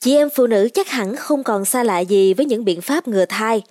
[0.00, 3.08] Chị em phụ nữ chắc hẳn không còn xa lạ gì với những biện pháp
[3.08, 3.62] ngừa thai.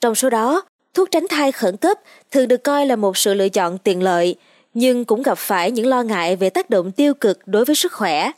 [0.00, 0.62] Trong số đó,
[0.94, 1.98] thuốc tránh thai khẩn cấp
[2.30, 4.34] thường được coi là một sự lựa chọn tiện lợi,
[4.74, 7.92] nhưng cũng gặp phải những lo ngại về tác động tiêu cực đối với sức
[7.92, 8.30] khỏe.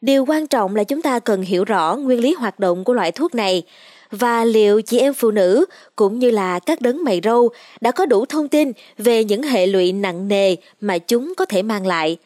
[0.00, 3.12] Điều quan trọng là chúng ta cần hiểu rõ nguyên lý hoạt động của loại
[3.12, 3.62] thuốc này
[4.10, 5.64] và liệu chị em phụ nữ
[5.96, 7.48] cũng như là các đấng mày râu
[7.80, 11.62] đã có đủ thông tin về những hệ lụy nặng nề mà chúng có thể
[11.62, 12.16] mang lại.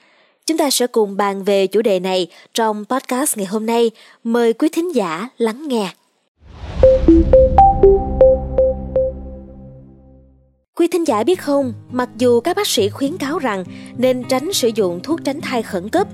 [0.50, 3.90] Chúng ta sẽ cùng bàn về chủ đề này trong podcast ngày hôm nay.
[4.24, 5.92] Mời quý thính giả lắng nghe.
[10.74, 13.64] Quý thính giả biết không, mặc dù các bác sĩ khuyến cáo rằng
[13.98, 16.06] nên tránh sử dụng thuốc tránh thai khẩn cấp,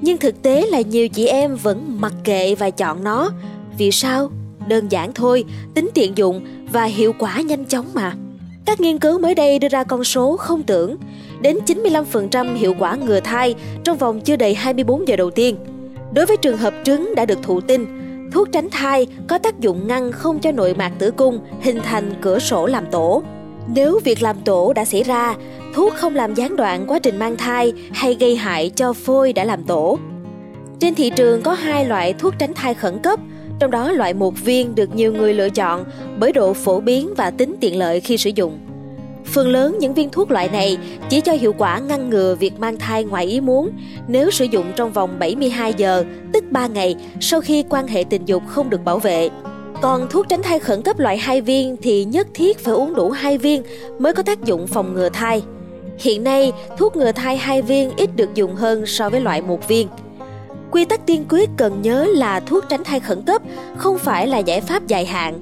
[0.00, 3.30] nhưng thực tế là nhiều chị em vẫn mặc kệ và chọn nó.
[3.78, 4.30] Vì sao?
[4.68, 5.44] Đơn giản thôi,
[5.74, 8.16] tính tiện dụng và hiệu quả nhanh chóng mà.
[8.70, 10.96] Các nghiên cứu mới đây đưa ra con số không tưởng,
[11.40, 15.56] đến 95% hiệu quả ngừa thai trong vòng chưa đầy 24 giờ đầu tiên.
[16.12, 17.86] Đối với trường hợp trứng đã được thụ tinh,
[18.32, 22.14] thuốc tránh thai có tác dụng ngăn không cho nội mạc tử cung hình thành
[22.20, 23.22] cửa sổ làm tổ.
[23.74, 25.34] Nếu việc làm tổ đã xảy ra,
[25.74, 29.44] thuốc không làm gián đoạn quá trình mang thai hay gây hại cho phôi đã
[29.44, 29.98] làm tổ.
[30.80, 33.20] Trên thị trường có hai loại thuốc tránh thai khẩn cấp,
[33.60, 35.84] trong đó loại một viên được nhiều người lựa chọn
[36.18, 38.58] bởi độ phổ biến và tính tiện lợi khi sử dụng.
[39.24, 42.76] Phần lớn những viên thuốc loại này chỉ cho hiệu quả ngăn ngừa việc mang
[42.76, 43.70] thai ngoài ý muốn
[44.08, 48.24] nếu sử dụng trong vòng 72 giờ, tức 3 ngày sau khi quan hệ tình
[48.26, 49.28] dục không được bảo vệ.
[49.82, 53.10] Còn thuốc tránh thai khẩn cấp loại 2 viên thì nhất thiết phải uống đủ
[53.10, 53.62] 2 viên
[53.98, 55.42] mới có tác dụng phòng ngừa thai.
[55.98, 59.68] Hiện nay, thuốc ngừa thai 2 viên ít được dùng hơn so với loại một
[59.68, 59.88] viên.
[60.70, 63.42] Quy tắc tiên quyết cần nhớ là thuốc tránh thai khẩn cấp
[63.76, 65.34] không phải là giải pháp dài hạn.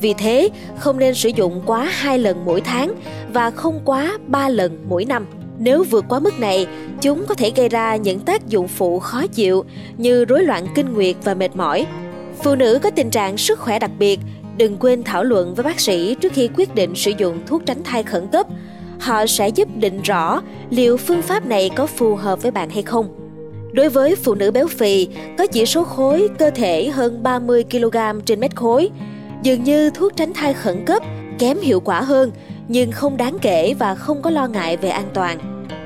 [0.00, 2.94] Vì thế, không nên sử dụng quá 2 lần mỗi tháng
[3.32, 5.26] và không quá 3 lần mỗi năm.
[5.58, 6.66] Nếu vượt quá mức này,
[7.00, 9.64] chúng có thể gây ra những tác dụng phụ khó chịu
[9.96, 11.86] như rối loạn kinh nguyệt và mệt mỏi.
[12.42, 14.20] Phụ nữ có tình trạng sức khỏe đặc biệt,
[14.56, 17.82] đừng quên thảo luận với bác sĩ trước khi quyết định sử dụng thuốc tránh
[17.84, 18.46] thai khẩn cấp.
[19.00, 22.82] Họ sẽ giúp định rõ liệu phương pháp này có phù hợp với bạn hay
[22.82, 23.19] không.
[23.72, 25.08] Đối với phụ nữ béo phì,
[25.38, 28.90] có chỉ số khối cơ thể hơn 30 kg trên mét khối,
[29.42, 31.02] dường như thuốc tránh thai khẩn cấp
[31.38, 32.32] kém hiệu quả hơn
[32.68, 35.38] nhưng không đáng kể và không có lo ngại về an toàn.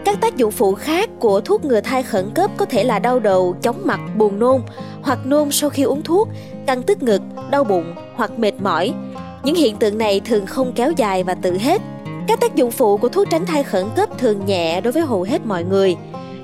[0.05, 3.19] Các tác dụng phụ khác của thuốc ngừa thai khẩn cấp có thể là đau
[3.19, 4.61] đầu, chóng mặt, buồn nôn
[5.03, 6.29] hoặc nôn sau khi uống thuốc,
[6.67, 8.95] căng tức ngực, đau bụng hoặc mệt mỏi.
[9.45, 11.83] Những hiện tượng này thường không kéo dài và tự hết.
[12.29, 15.23] Các tác dụng phụ của thuốc tránh thai khẩn cấp thường nhẹ đối với hầu
[15.23, 15.97] hết mọi người.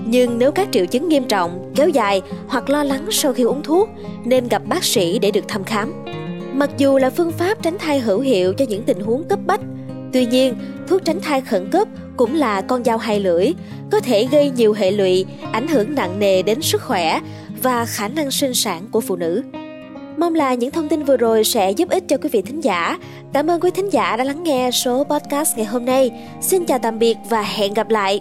[0.07, 3.63] Nhưng nếu các triệu chứng nghiêm trọng, kéo dài hoặc lo lắng sau khi uống
[3.63, 3.89] thuốc,
[4.25, 6.05] nên gặp bác sĩ để được thăm khám.
[6.55, 9.61] Mặc dù là phương pháp tránh thai hữu hiệu cho những tình huống cấp bách,
[10.13, 10.55] tuy nhiên
[10.89, 13.53] thuốc tránh thai khẩn cấp cũng là con dao hai lưỡi,
[13.91, 17.21] có thể gây nhiều hệ lụy, ảnh hưởng nặng nề đến sức khỏe
[17.63, 19.43] và khả năng sinh sản của phụ nữ.
[20.19, 22.99] Mong là những thông tin vừa rồi sẽ giúp ích cho quý vị thính giả.
[23.33, 26.11] Cảm ơn quý thính giả đã lắng nghe số podcast ngày hôm nay.
[26.41, 28.21] Xin chào tạm biệt và hẹn gặp lại.